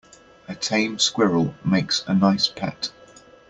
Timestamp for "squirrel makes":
0.97-2.03